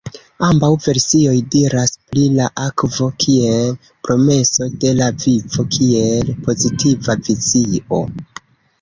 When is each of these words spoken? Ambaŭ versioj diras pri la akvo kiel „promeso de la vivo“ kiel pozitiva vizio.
Ambaŭ 0.45 0.69
versioj 0.85 1.35
diras 1.55 1.93
pri 2.13 2.23
la 2.39 2.47
akvo 2.63 3.11
kiel 3.25 3.77
„promeso 4.09 4.71
de 4.87 4.97
la 5.03 5.13
vivo“ 5.27 5.69
kiel 5.79 6.37
pozitiva 6.49 7.23
vizio. 7.31 8.05